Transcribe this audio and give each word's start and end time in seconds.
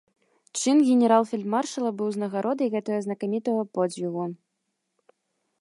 Чын 0.59 0.77
генерал-фельдмаршала 0.89 1.91
быў 2.01 2.07
узнагародай 2.13 2.67
гэтага 2.77 2.99
знакамітага 3.09 3.61
подзвігу. 3.79 4.23